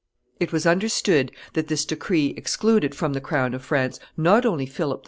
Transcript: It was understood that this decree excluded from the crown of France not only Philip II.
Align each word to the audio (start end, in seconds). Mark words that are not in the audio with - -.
It 0.39 0.51
was 0.51 0.65
understood 0.65 1.31
that 1.53 1.67
this 1.67 1.85
decree 1.85 2.33
excluded 2.35 2.95
from 2.95 3.13
the 3.13 3.21
crown 3.21 3.53
of 3.53 3.63
France 3.63 3.99
not 4.17 4.47
only 4.47 4.65
Philip 4.65 4.97
II. 4.99 4.99